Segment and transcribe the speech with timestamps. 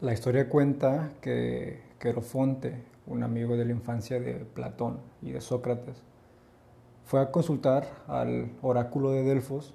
[0.00, 6.04] La historia cuenta que Querofonte, un amigo de la infancia de Platón y de Sócrates,
[7.04, 9.74] fue a consultar al oráculo de Delfos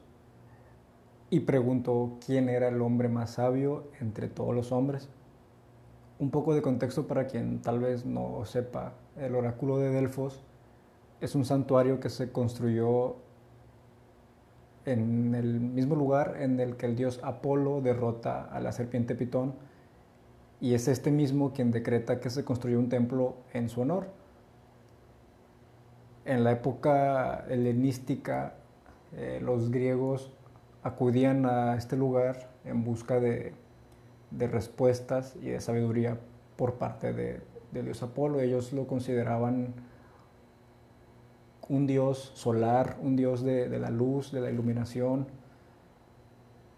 [1.29, 5.09] y preguntó quién era el hombre más sabio entre todos los hombres.
[6.20, 10.41] Un poco de contexto para quien tal vez no sepa, el oráculo de Delfos
[11.19, 13.17] es un santuario que se construyó
[14.85, 19.72] en el mismo lugar en el que el dios Apolo derrota a la serpiente Pitón
[20.63, 24.07] y es este mismo quien decreta que se construyó un templo en su honor.
[26.23, 28.53] En la época helenística,
[29.11, 30.31] eh, los griegos
[30.81, 33.53] acudían a este lugar en busca de,
[34.31, 36.17] respuestas y de sabiduría
[36.55, 37.41] por parte de,
[37.73, 38.39] Dios Apolo.
[38.39, 39.73] Ellos lo consideraban
[41.67, 45.27] un dios solar, un dios de, la luz, de la iluminación,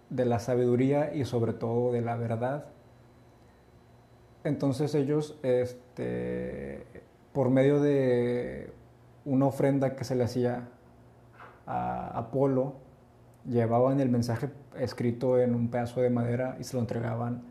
[0.09, 2.65] de la sabiduría y sobre todo de la verdad.
[4.45, 6.85] Entonces ellos, este,
[7.33, 8.71] por medio de
[9.25, 10.69] una ofrenda que se le hacía
[11.65, 12.75] a Apolo,
[13.43, 17.41] llevaban el mensaje escrito en un pedazo de madera y se lo entregaban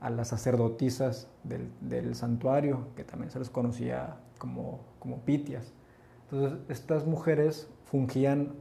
[0.00, 5.72] a las sacerdotisas del, santuario, que también se les conocía como, como pitias.
[6.30, 8.52] Entonces, estas mujeres fungían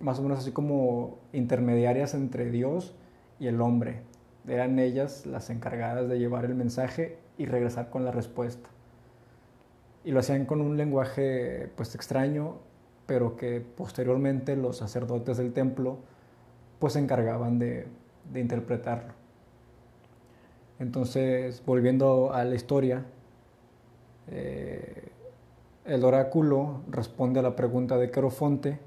[0.00, 2.94] más o menos así como intermediarias entre Dios
[3.40, 4.02] y el hombre.
[4.46, 8.68] Eran ellas las encargadas de llevar el mensaje y regresar con la respuesta.
[10.04, 12.56] Y lo hacían con un lenguaje pues extraño,
[13.06, 15.98] pero que posteriormente los sacerdotes del templo
[16.78, 17.86] pues se encargaban de,
[18.34, 19.12] interpretarlo.
[20.78, 23.04] Entonces, volviendo a la historia,
[24.28, 25.10] eh,
[25.84, 28.78] el oráculo responde a la pregunta de Querofonte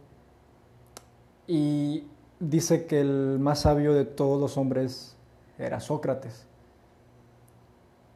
[1.47, 2.07] y
[2.39, 5.15] dice que el más sabio de todos los hombres
[5.57, 6.47] era Sócrates.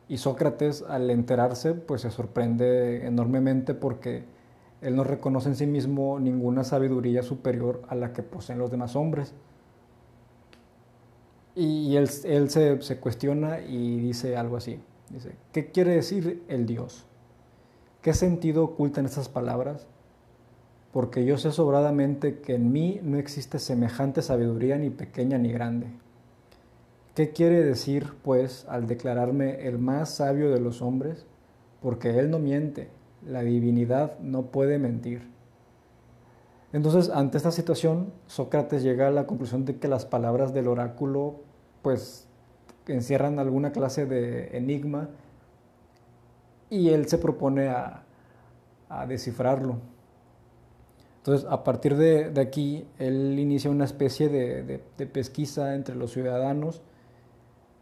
[0.09, 4.23] Y Sócrates, al enterarse, pues se sorprende enormemente porque
[4.81, 8.95] él no reconoce en sí mismo ninguna sabiduría superior a la que poseen los demás
[8.95, 9.33] hombres.
[11.55, 14.79] Y él, se, cuestiona y dice algo así.
[15.09, 17.05] Dice, ¿qué quiere decir el Dios?
[18.01, 19.85] ¿Qué sentido ocultan estas palabras?
[20.91, 25.87] Porque yo sé sobradamente que en mí no existe semejante sabiduría ni pequeña ni grande.
[27.15, 31.25] ¿Qué quiere decir, pues, al declararme el más sabio de los hombres?
[31.81, 32.89] Porque Él no miente,
[33.25, 35.27] la divinidad no puede mentir.
[36.71, 41.41] Entonces, ante esta situación, Sócrates llega a la conclusión de que las palabras del oráculo
[41.81, 42.27] pues
[42.87, 45.09] encierran alguna clase de enigma
[46.69, 48.05] y él se propone a,
[49.07, 49.77] descifrarlo.
[51.17, 56.81] Entonces, a partir de, aquí, él inicia una especie de, pesquisa entre los ciudadanos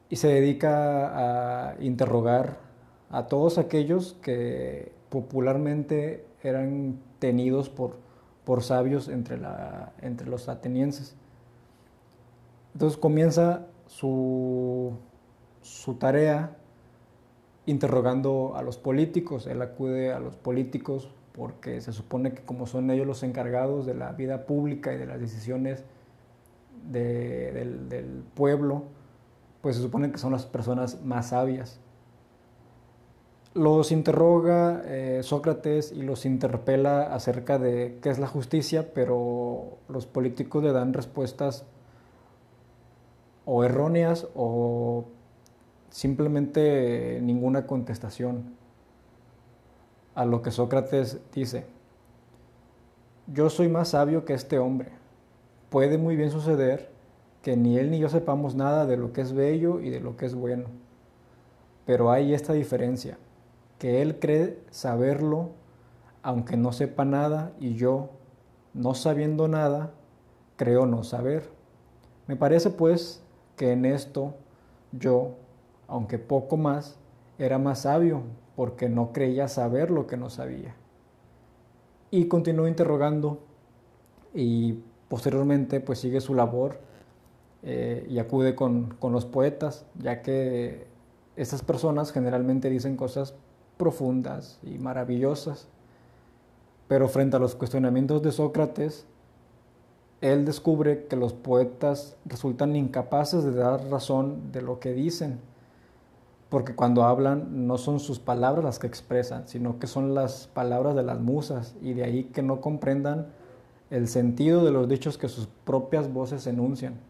[0.09, 2.57] y se dedica a interrogar
[3.09, 7.97] a todos aquellos que popularmente eran tenidos por,
[8.43, 11.15] por sabios entre, la, entre los atenienses.
[12.73, 14.93] Entonces comienza su,
[15.61, 16.57] su tarea
[17.65, 19.47] interrogando a los políticos.
[19.47, 23.93] Él acude a los políticos porque se supone que como son ellos los encargados de
[23.93, 25.83] la vida pública y de las decisiones
[26.89, 28.83] del, pueblo,
[29.67, 31.77] pues se supone que son las personas más sabias.
[33.53, 40.05] Los interroga eh, Sócrates y los interpela acerca de qué es la justicia, pero los
[40.05, 41.65] políticos le dan respuestas
[43.43, 45.03] o erróneas o
[45.89, 48.55] simplemente ninguna contestación
[50.15, 51.65] a lo que Sócrates dice.
[53.27, 54.91] Yo soy más sabio que este hombre.
[55.69, 56.95] Puede muy bien suceder
[57.47, 60.17] que ni él ni yo sepamos nada de lo que es bello y de lo
[60.17, 60.65] que es bueno.
[61.85, 63.17] Pero hay esta diferencia,
[63.79, 65.51] que él cree saberlo
[66.23, 68.09] aunque no sepa nada y yo,
[68.73, 69.93] no sabiendo nada,
[70.57, 71.49] creo no saber.
[72.27, 73.23] Me parece pues
[73.55, 74.33] que en esto
[74.91, 75.35] yo,
[75.87, 76.99] aunque poco más,
[77.39, 78.23] era más sabio
[78.57, 80.75] porque no creía saber lo que no sabía.
[82.11, 83.39] Y continuó interrogando
[84.33, 86.85] y posteriormente pues sigue su labor
[87.69, 90.87] eh, y acude con, con los poetas, ya que
[91.35, 93.33] estas personas generalmente dicen cosas
[93.75, 95.67] profundas y maravillosas,
[96.87, 99.05] pero frente a los cuestionamientos de Sócrates,
[100.21, 105.41] él descubre que los poetas resultan incapaces de dar razón de lo que dicen,
[106.47, 110.95] porque cuando hablan no son sus palabras las que expresan, sino que son las palabras
[110.95, 113.27] de las musas, y de ahí que no comprendan
[113.89, 117.05] el sentido de los dichos que sus propias voces enuncian.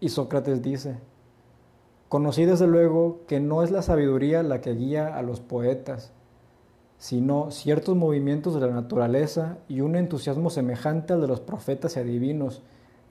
[0.00, 0.98] Y Sócrates dice,
[2.10, 6.12] Conocí desde luego que no es la sabiduría la que guía a los poetas,
[6.98, 12.00] sino ciertos movimientos de la naturaleza y un entusiasmo semejante al de los profetas y
[12.00, 12.62] adivinos,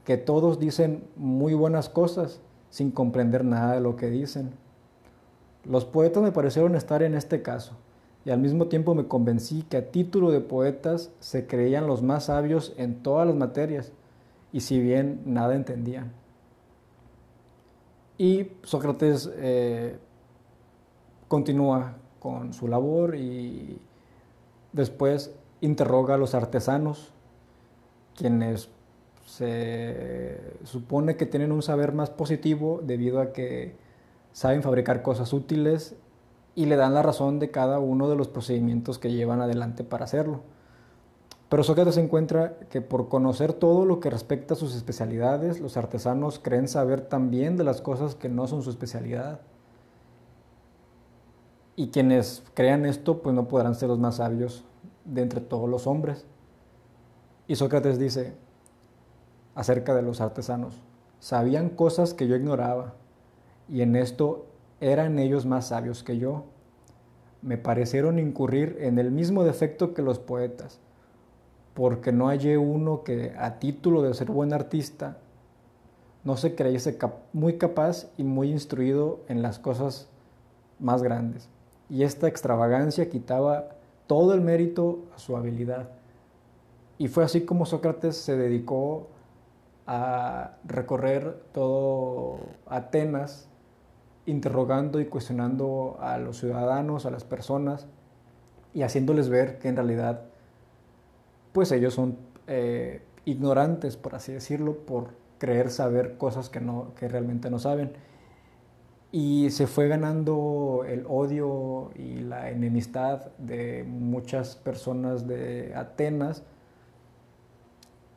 [0.04, 4.52] que todos dicen muy buenas cosas sin comprender nada de lo que dicen.
[5.64, 7.78] Los poetas me parecieron estar en este caso,
[8.26, 12.26] y al mismo tiempo me convencí que a título de poetas se creían los más
[12.26, 13.94] sabios en todas las materias,
[14.52, 16.12] y si bien nada entendían.
[18.20, 19.98] Y Sócrates eh,
[21.30, 23.80] continúa con su labor y
[24.74, 27.14] después interroga a los artesanos,
[28.18, 28.70] quienes
[29.26, 33.78] se supone que tienen un saber más positivo debido a que
[34.34, 35.96] saben fabricar cosas útiles
[36.56, 40.04] y le dan la razón de cada uno de los procedimientos que llevan adelante para
[40.04, 40.42] hacerlo.
[41.50, 46.38] Pero Sócrates encuentra que por conocer todo lo que respecta a sus especialidades, los artesanos
[46.38, 49.42] creen saber también de las cosas que no son su especialidad.
[51.76, 54.64] Y quienes crean esto, pues no podrán ser los más sabios
[55.06, 56.28] de entre todos los hombres.
[57.48, 58.36] Y Sócrates dice
[59.56, 60.76] acerca de los artesanos,
[61.20, 62.94] sabían cosas que yo ignoraba,
[63.68, 64.46] y en esto
[64.82, 66.44] eran ellos más sabios que yo.
[67.42, 70.80] Me parecieron incurrir en el mismo defecto que los poetas
[71.80, 75.16] porque no hallé uno que a título de ser buen artista
[76.26, 77.00] no se creyese
[77.32, 80.10] muy capaz y muy instruido en las cosas
[80.78, 81.48] más grandes.
[81.90, 83.70] Y esta extravagancia quitaba
[84.08, 85.88] todo el mérito a su habilidad.
[86.98, 89.08] Y fue así como Sócrates se dedicó
[89.88, 93.48] a recorrer todo Atenas,
[94.26, 97.88] interrogando y cuestionando a los ciudadanos, a las personas,
[98.74, 100.24] y haciéndoles ver que en realidad
[101.52, 102.18] pues ellos son
[102.48, 107.94] eh, ignorantes, por así decirlo, por creer saber cosas que, no, que realmente no saben.
[109.12, 116.44] Y se fue ganando el odio y la enemistad de muchas personas de Atenas.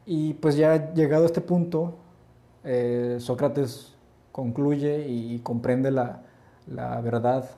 [0.05, 1.95] Y pues ya llegado a este punto,
[2.65, 3.95] eh, Sócrates
[4.33, 6.23] concluye y, comprende la,
[7.03, 7.49] verdad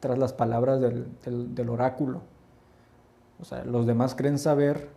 [0.00, 1.06] tras las palabras del,
[1.54, 2.22] del oráculo.
[3.40, 4.95] O sea, los demás creen saber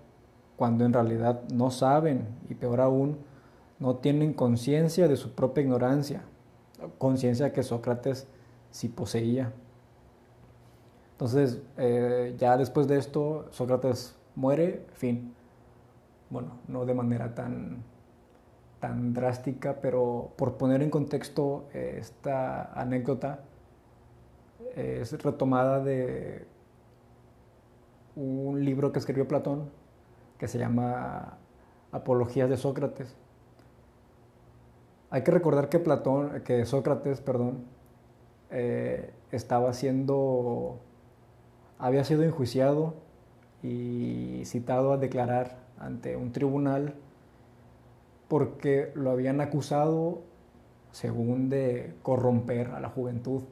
[0.60, 3.18] cuando en realidad no saben y peor aún,
[3.80, 6.24] no tienen conciencia de su propia ignorancia,
[6.98, 8.28] conciencia que Sócrates
[8.70, 9.54] sí poseía.
[11.14, 15.34] Entonces, eh, ya después de esto, Sócrates muere, fin.
[16.30, 17.82] Bueno, no de manera tan,
[18.82, 23.46] tan drástica, pero por poner en contexto eh, esta anécdota,
[24.76, 26.46] eh, es retomada de
[28.18, 29.79] un libro que escribió Platón,
[30.40, 31.38] que se llama
[31.92, 33.16] Apologías de Sócrates.
[35.12, 37.66] Hay que recordar que Platón, que Sócrates, perdón,
[38.50, 40.80] eh, estaba siendo,
[41.78, 42.96] había sido enjuiciado
[43.62, 46.96] y citado a declarar ante un tribunal
[48.28, 50.22] porque lo habían acusado,
[50.92, 53.44] según de corromper a la juventud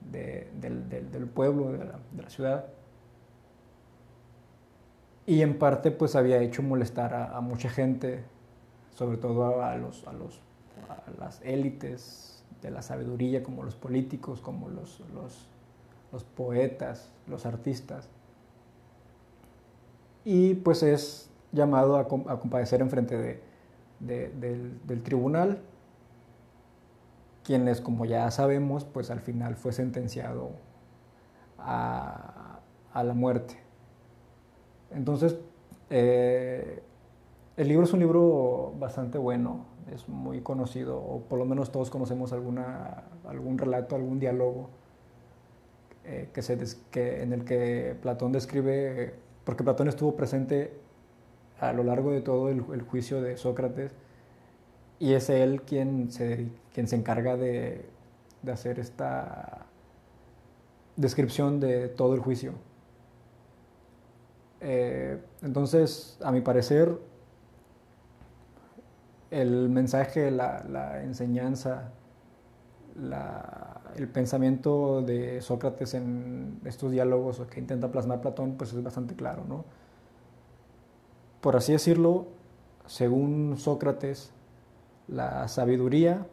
[0.00, 2.66] del, pueblo, de la ciudad
[5.30, 8.24] y en parte pues había hecho molestar a, mucha gente,
[8.96, 10.40] sobre todo a, los, a, los,
[11.20, 15.46] las élites de la sabiduría, como los políticos, como los, los,
[16.10, 18.08] los poetas, los artistas.
[20.24, 23.40] Y pues es llamado a, compadecer en frente de,
[24.00, 25.60] del, del, tribunal,
[27.44, 30.50] quienes, como ya sabemos, pues al final fue sentenciado
[31.56, 32.58] a,
[32.92, 33.69] a la muerte.
[34.90, 35.36] Entonces,
[35.90, 36.82] eh,
[37.56, 41.90] el libro es un libro bastante bueno, es muy conocido, o por lo menos todos
[41.90, 44.70] conocemos alguna, algún relato, algún diálogo
[46.04, 46.58] eh, que se
[46.90, 50.72] que, en el que Platón describe, porque Platón estuvo presente
[51.58, 53.92] a lo largo de todo el, juicio de Sócrates,
[54.98, 57.84] y es él quien se, quien se encarga de,
[58.42, 59.66] de hacer esta
[60.96, 62.54] descripción de todo el juicio.
[64.60, 66.98] Eh, entonces, a mi parecer,
[69.30, 71.92] el mensaje, la, enseñanza,
[73.96, 79.44] el pensamiento de Sócrates en estos diálogos que intenta plasmar Platón, pues es bastante claro,
[79.48, 79.64] ¿no?
[81.40, 82.26] Por así decirlo,
[82.86, 84.32] según Sócrates,
[85.08, 86.26] la sabiduría,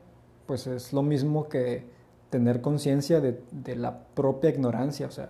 [0.47, 1.85] pues es lo mismo que
[2.29, 5.29] tener conciencia de, de la propia ignorancia, o sea,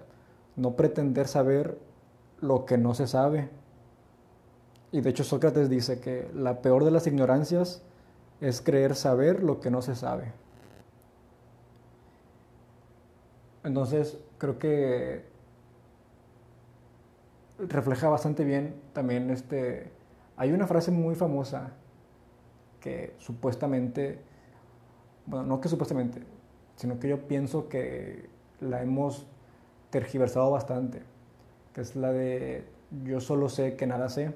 [0.55, 1.77] no pretender saber
[2.39, 3.49] lo que no se sabe.
[4.91, 7.81] Y de hecho Sócrates dice que la peor de las ignorancias
[8.39, 10.31] es creer saber lo que no se sabe.
[13.63, 15.25] Entonces, creo que
[17.59, 19.91] refleja bastante bien también este...
[20.37, 21.71] Hay una frase muy famosa
[22.79, 24.21] que supuestamente,
[25.25, 26.21] bueno, no que supuestamente,
[26.75, 28.29] sino que yo pienso que
[28.61, 29.25] la hemos
[29.89, 31.01] tergiversado bastante,
[31.77, 32.65] es la de
[33.05, 34.33] yo solo sé que nada sé.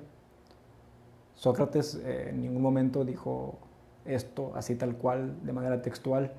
[1.35, 3.57] Sócrates eh, en ningún momento dijo
[4.05, 6.31] esto así tal cual, de manera textual.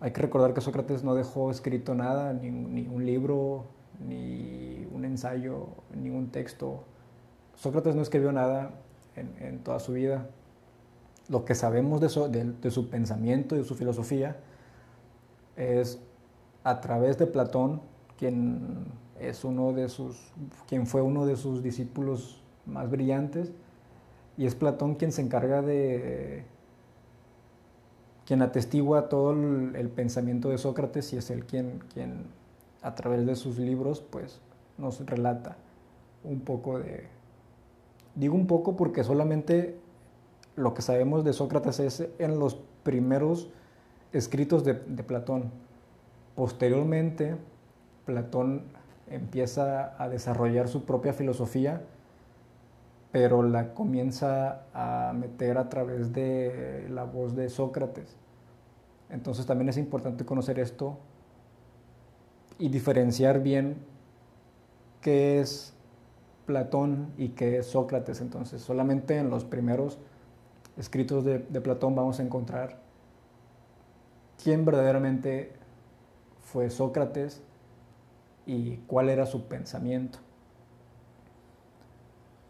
[0.00, 3.64] Hay que recordar que Sócrates no dejó escrito nada, ni, un libro,
[4.06, 6.84] ni un ensayo, ningún texto.
[7.56, 8.70] Sócrates no escribió nada
[9.16, 10.28] en, toda su vida.
[11.28, 14.36] Lo que sabemos de su, de su pensamiento y de su filosofía
[15.56, 16.00] es
[16.62, 17.80] a través de Platón,
[18.16, 18.86] quien
[19.20, 20.32] es uno de sus,
[20.68, 23.52] quien fue uno de sus discípulos más brillantes,
[24.36, 26.44] y es Platón quien se encarga de,
[28.28, 32.26] quien atestigua todo el, pensamiento de Sócrates y es él quien, quien
[32.82, 34.38] a través de sus libros pues
[34.76, 35.56] nos relata
[36.24, 37.06] un poco de,
[38.14, 39.78] digo un poco porque solamente
[40.56, 43.48] lo que sabemos de Sócrates es en los primeros
[44.12, 45.50] escritos de, de Platón.
[46.34, 47.34] Posteriormente,
[48.04, 48.64] Platón
[49.10, 51.82] empieza a desarrollar su propia filosofía,
[53.12, 58.16] pero la comienza a meter a través de la voz de Sócrates.
[59.10, 60.98] Entonces también es importante conocer esto
[62.58, 63.76] y diferenciar bien
[65.00, 65.74] qué es
[66.44, 68.20] Platón y qué es Sócrates.
[68.20, 69.98] Entonces solamente en los primeros
[70.76, 72.78] escritos de, Platón vamos a encontrar
[74.42, 75.52] quién verdaderamente
[76.40, 77.42] fue Sócrates
[78.48, 80.20] y cuál era su pensamiento.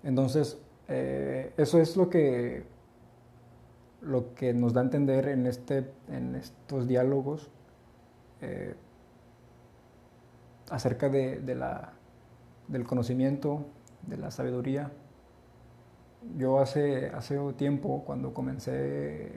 [0.05, 2.63] Entonces, eh, eso es lo que,
[4.01, 7.51] lo que nos da a entender en, este, en estos diálogos
[8.41, 8.77] eh,
[10.71, 11.95] acerca de, la,
[12.69, 13.67] del conocimiento,
[14.07, 14.93] de la sabiduría.
[16.37, 19.33] Yo hace, hace tiempo, cuando comencé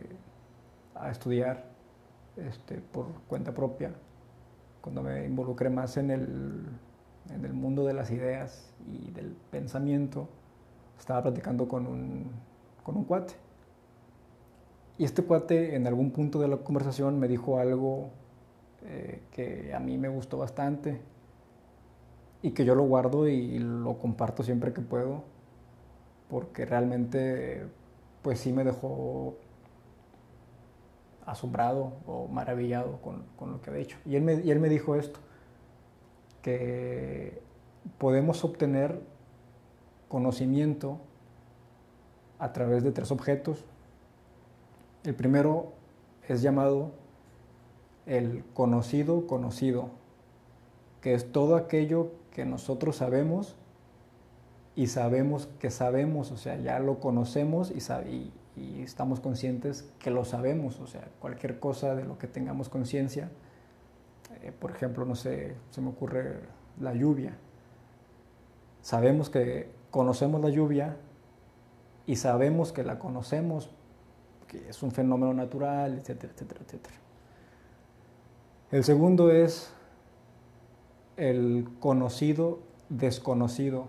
[0.93, 1.65] a estudiar
[2.37, 3.95] este, por cuenta propia,
[4.81, 6.65] cuando me involucré más en el,
[7.33, 10.27] en el mundo de las ideas y del pensamiento,
[10.99, 12.31] estaba platicando con un,
[12.83, 13.33] con un cuate.
[14.97, 18.09] Y este cuate en algún punto de la conversación me dijo algo
[18.83, 20.99] eh, que a mí me gustó bastante
[22.41, 25.23] y que yo lo guardo y lo comparto siempre que puedo
[26.29, 27.65] porque realmente
[28.21, 29.35] pues sí me dejó
[31.25, 33.97] asombrado o maravillado con, con lo que había hecho.
[34.05, 35.19] Y él, me, y él me dijo esto,
[36.41, 37.41] que
[37.97, 39.01] podemos obtener
[40.07, 40.99] conocimiento
[42.39, 43.63] a través de tres objetos.
[45.03, 45.73] El primero
[46.27, 46.91] es llamado
[48.05, 49.89] el conocido conocido,
[51.01, 53.55] que es todo aquello que nosotros sabemos
[54.75, 60.25] y sabemos que sabemos, o sea, ya lo conocemos y, y, estamos conscientes que lo
[60.25, 63.29] sabemos, o sea, cualquier cosa de lo que tengamos conciencia,
[64.41, 66.41] eh, por ejemplo, no sé, se me ocurre
[66.79, 67.37] la lluvia.
[68.81, 70.97] Sabemos que conocemos la lluvia
[72.05, 73.69] y sabemos que la conocemos,
[74.47, 76.95] que es un fenómeno natural, etcétera, etcétera, etcétera.
[78.71, 79.73] El segundo es
[81.17, 83.87] el conocido desconocido,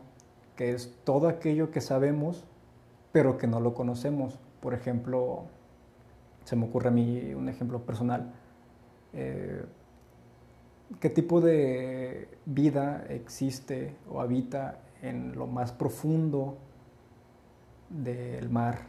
[0.56, 2.44] que es todo aquello que sabemos,
[3.10, 4.38] pero que no lo conocemos.
[4.62, 5.46] Por ejemplo,
[6.44, 8.32] se me ocurre a mí un ejemplo personal.
[9.12, 9.66] Eh,
[11.00, 16.58] ¿Qué tipo de vida existe o habita en lo más profundo
[17.88, 18.86] del mar?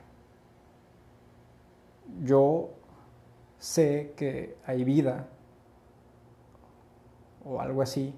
[2.24, 2.70] Yo
[3.58, 5.28] sé que hay vida
[7.44, 8.14] o algo así.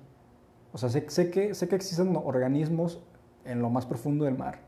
[0.74, 3.02] O sea, sé, que, sé que existen organismos
[3.46, 4.65] en lo más profundo del mar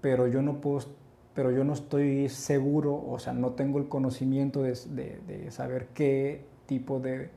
[0.00, 0.86] pero yo no puedo,
[1.34, 4.74] pero yo no estoy seguro, o sea, no tengo el conocimiento de,
[5.50, 7.30] saber qué tipo de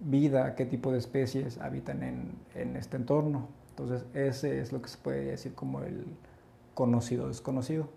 [0.00, 3.48] vida, qué tipo de especies habitan en, este entorno.
[3.70, 6.06] Entonces, ese es lo que se puede decir como el
[6.74, 7.88] conocido desconocido.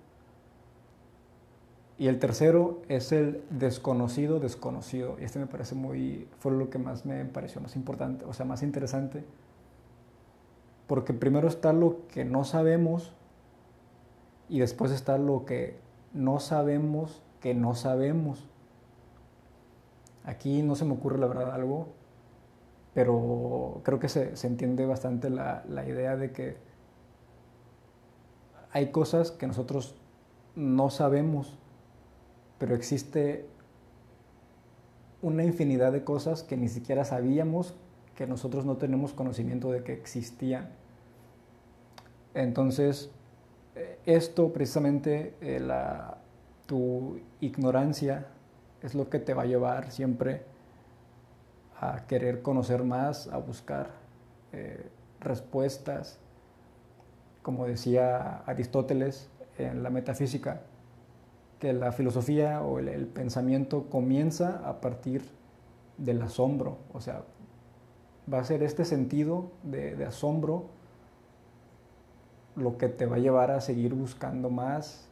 [2.00, 5.18] Y el tercero es el desconocido desconocido.
[5.20, 8.46] Y este me parece muy, fue lo que más me pareció más importante, o sea,
[8.46, 9.24] más interesante.
[10.86, 13.14] Porque primero está lo que no sabemos
[14.50, 15.80] y después está lo que
[16.14, 18.44] no sabemos que no sabemos.
[20.24, 21.90] Aquí no se me ocurre la verdad algo,
[22.94, 26.58] pero creo que se, entiende bastante la, idea de que
[28.72, 29.96] hay cosas que nosotros
[30.56, 31.58] no sabemos,
[32.58, 33.48] pero existe
[35.22, 37.76] una infinidad de cosas que ni siquiera sabíamos
[38.16, 40.70] que nosotros no tenemos conocimiento de que existían.
[42.34, 43.12] Entonces,
[44.06, 46.18] esto precisamente, eh, la,
[46.66, 48.28] tu ignorancia
[48.82, 50.44] es lo que te va a llevar siempre
[51.80, 53.92] a querer conocer más, a buscar
[54.54, 56.20] eh, respuestas.
[57.42, 60.62] Como decía Aristóteles en la metafísica,
[61.60, 65.24] que la filosofía o el, pensamiento comienza a partir
[65.98, 67.24] del asombro, o sea,
[68.32, 70.66] va a ser este sentido de, asombro
[72.58, 75.08] lo que te va a llevar a seguir buscando más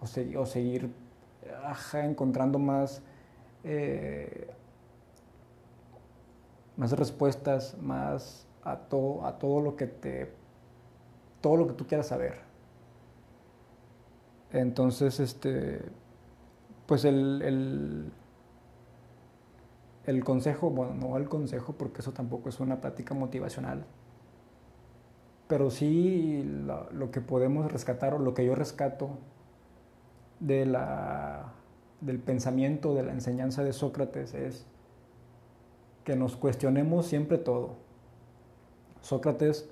[0.00, 0.90] o, seguir
[1.92, 3.02] encontrando más,
[3.64, 4.50] eh,
[6.76, 10.32] más respuestas, más a todo, a todo lo que te,
[11.40, 12.38] todo lo que tú quieras saber.
[14.52, 15.80] Entonces, este,
[16.86, 18.10] pues el,
[20.06, 23.84] el, consejo, bueno, no el consejo porque eso tampoco es una práctica motivacional,
[25.48, 29.10] pero sí lo, que podemos rescatar o lo que yo rescato
[30.40, 31.52] de la,
[32.00, 34.66] del pensamiento, de la enseñanza de Sócrates es
[36.04, 37.74] que nos cuestionemos siempre todo.
[39.00, 39.68] Sócrates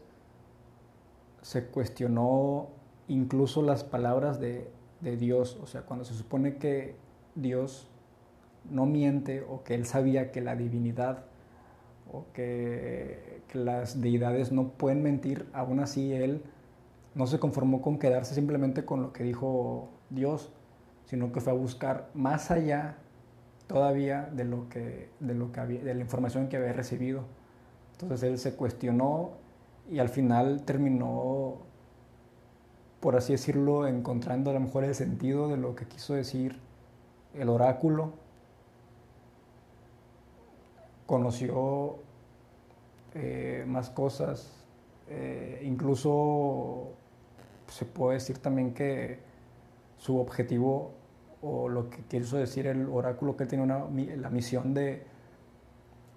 [1.42, 2.68] se cuestionó
[3.08, 6.96] incluso las palabras de, Dios, o sea, cuando se supone que
[7.34, 7.88] Dios
[8.70, 11.24] no miente o que él sabía que la divinidad
[12.12, 16.42] o que, las deidades no pueden mentir, aún así él
[17.14, 20.52] no se conformó con quedarse simplemente con lo que dijo Dios,
[21.04, 22.96] sino que fue a buscar más allá
[23.68, 27.26] todavía de lo que, de lo que de la información que había recibido.
[27.92, 29.34] Entonces él se cuestionó
[29.88, 31.60] y al final terminó
[33.04, 36.58] por así decirlo, encontrando a lo mejor el sentido de lo que quiso decir
[37.34, 38.14] el oráculo.
[41.06, 41.98] Conoció
[43.14, 44.64] eh, más cosas,
[45.08, 46.92] eh, incluso
[47.68, 49.20] se puede decir también que
[49.98, 50.92] su objetivo
[51.42, 53.86] o lo que quiso decir el oráculo que tiene una,
[54.16, 55.04] la misión de,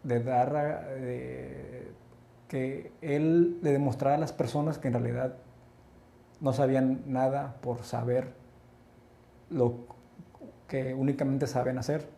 [0.03, 1.91] de dar, de,
[2.47, 5.37] que él le demostrara a las personas que en realidad
[6.39, 8.33] no sabían nada por saber
[9.49, 9.85] lo
[10.67, 12.16] que únicamente saben hacer.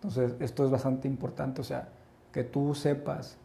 [0.00, 1.90] Entonces, esto es bastante importante, o sea,
[2.32, 3.36] que tú sepas,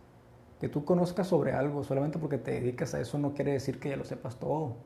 [0.62, 3.90] que tú conozcas sobre algo, solamente porque te dedicas a eso no quiere decir que
[3.90, 4.78] ya lo sepas todo.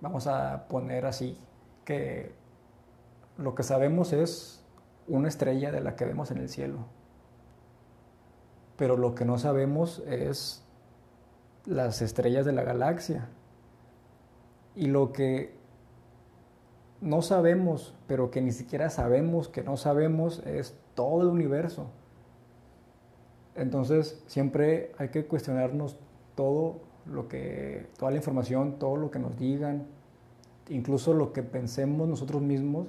[0.00, 1.36] Vamos a poner así,
[1.84, 2.32] que
[3.38, 4.62] lo que sabemos es
[5.08, 6.86] una estrella de la que vemos en el cielo,
[8.76, 10.62] pero lo que no sabemos es
[11.64, 13.28] las estrellas de la galaxia.
[14.76, 15.55] Y lo que
[17.06, 21.86] no sabemos, pero que ni siquiera sabemos que no sabemos, es todo el universo.
[23.54, 25.96] Entonces, siempre hay que cuestionarnos
[26.34, 29.86] todo lo que, toda la información, todo lo que nos digan,
[30.68, 32.88] incluso lo que pensemos nosotros mismos,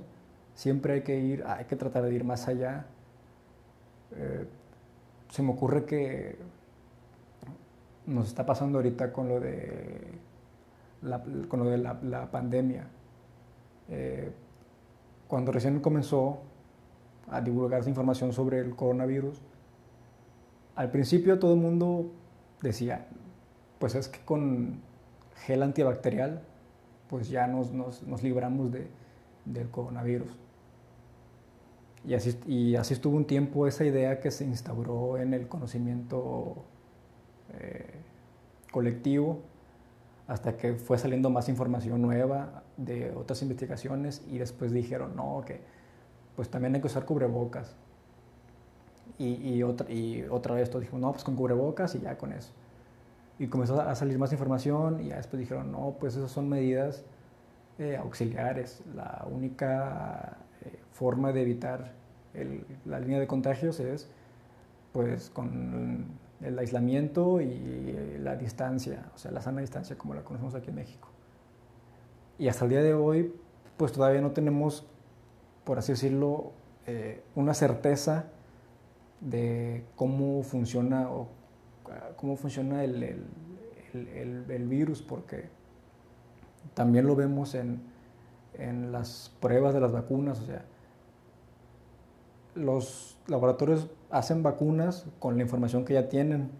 [0.55, 2.87] siempre hay que ir, hay que tratar de ir más allá.
[4.15, 4.47] Eh,
[5.29, 6.37] se me ocurre que
[8.07, 9.99] nos está pasando ahorita con lo de
[11.03, 12.87] la, con lo de la, pandemia.
[13.89, 14.31] Eh,
[15.27, 16.39] cuando recién comenzó
[17.29, 19.41] a divulgarse información sobre el coronavirus,
[20.75, 22.11] al principio todo el mundo
[22.61, 23.07] decía,
[23.79, 24.81] pues es que con
[25.45, 26.41] gel antibacterial,
[27.09, 28.87] pues ya nos, nos, libramos de,
[29.45, 30.29] del coronavirus.
[32.05, 36.63] Y así, y así estuvo un tiempo esa idea que se instauró en el conocimiento
[37.59, 37.95] eh,
[38.71, 39.41] colectivo,
[40.27, 45.61] hasta que fue saliendo más información nueva de otras investigaciones y después dijeron, no, que
[46.35, 47.75] pues también hay que usar cubrebocas.
[49.17, 52.33] Y, y, otra, y otra vez todos dijeron, no, pues con cubrebocas y ya con
[52.33, 52.51] eso.
[53.39, 57.03] Y comenzó a salir más información y ya después dijeron, no, pues esas son medidas
[57.79, 58.81] eh, auxiliares.
[58.95, 61.93] La única eh, forma de evitar
[62.85, 64.07] la línea de contagios es
[64.91, 66.05] pues con
[66.41, 70.75] el aislamiento y la distancia, o sea, la sana distancia como la conocemos aquí en
[70.75, 71.09] México.
[72.37, 73.33] Y hasta el día de hoy,
[73.77, 74.85] pues todavía no tenemos,
[75.63, 76.51] por así decirlo,
[76.85, 78.25] eh, una certeza
[79.21, 81.27] de cómo funciona o
[82.17, 83.01] cómo funciona el,
[83.93, 85.45] el, el, virus, porque
[86.73, 87.81] también lo vemos en,
[88.53, 90.65] en las pruebas de las vacunas, o sea,
[92.57, 96.51] los laboratorios hacen vacunas con la información que ya tienen.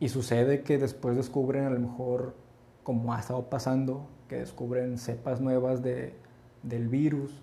[0.00, 2.34] Y sucede que después descubren a lo mejor,
[2.82, 6.14] como ha estado pasando, que descubren cepas nuevas de,
[6.62, 7.42] del virus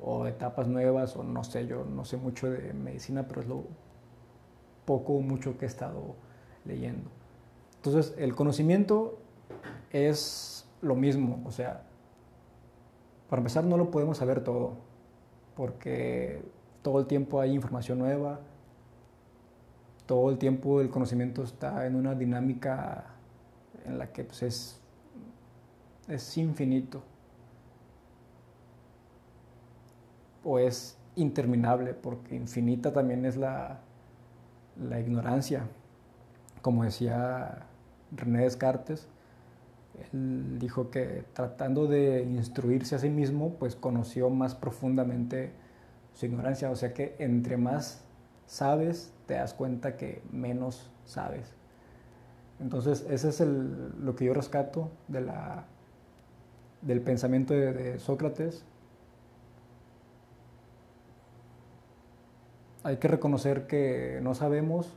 [0.00, 3.64] o etapas nuevas, o no sé, yo no sé mucho de medicina, pero es lo
[4.84, 6.16] poco o mucho que he estado
[6.64, 7.08] leyendo.
[7.76, 9.18] Entonces, el conocimiento
[9.90, 11.84] es lo mismo, o sea,
[13.28, 14.74] para empezar no lo podemos saber todo,
[15.56, 16.42] porque
[16.82, 18.40] todo el tiempo hay información nueva,
[20.06, 23.04] todo el tiempo el conocimiento está en una dinámica
[23.86, 24.80] en la que pues, es,
[26.08, 27.02] es infinito
[30.44, 33.80] o es interminable, porque infinita también es la,
[34.76, 35.68] la ignorancia.
[36.62, 37.66] Como decía
[38.10, 39.08] René Descartes,
[40.00, 45.52] él dijo que tratando de instruirse a sí mismo, pues conoció más profundamente
[46.14, 46.70] su ignorancia.
[46.70, 48.04] O sea que entre más
[48.46, 51.54] sabes, te das cuenta que menos sabes.
[52.60, 55.64] Entonces, ese es lo que yo rescato de la,
[56.82, 58.64] del pensamiento de Sócrates,
[62.84, 64.92] hay que reconocer que no sabemos,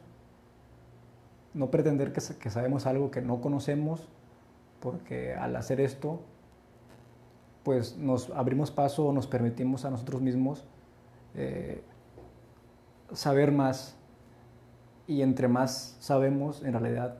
[1.53, 4.09] no pretender que, sabemos algo que no conocemos,
[4.85, 6.19] porque al hacer esto,
[7.63, 10.63] pues nos abrimos paso o nos permitimos a nosotros mismos
[11.33, 11.81] eh,
[13.11, 13.95] saber más.
[15.07, 17.17] Y entre más sabemos, en realidad,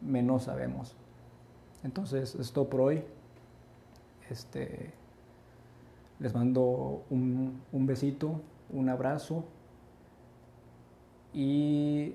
[0.00, 0.94] menos sabemos.
[1.82, 3.02] Entonces, es todo por hoy.
[4.30, 4.92] Este,
[6.20, 9.42] les mando un, un besito, un abrazo
[11.34, 12.14] y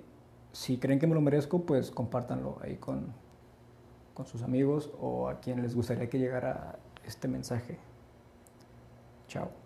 [0.54, 3.22] si creen que me lo merezco, pues compártanlo ahí con,
[4.13, 7.80] con sus amigos o a quien les gustaría que llegara este mensaje.
[9.28, 9.62] Chao.